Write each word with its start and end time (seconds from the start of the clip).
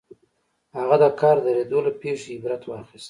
هغه 0.77 0.95
د 1.03 1.05
کار 1.19 1.35
د 1.41 1.43
درېدو 1.47 1.79
له 1.85 1.91
پېښې 2.01 2.29
عبرت 2.37 2.61
واخيست. 2.65 2.99